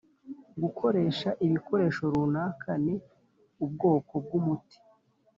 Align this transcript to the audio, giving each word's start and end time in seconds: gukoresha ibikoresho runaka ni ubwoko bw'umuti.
gukoresha 0.61 1.29
ibikoresho 1.45 2.03
runaka 2.13 2.71
ni 2.85 2.95
ubwoko 3.63 4.13
bw'umuti. 4.23 4.77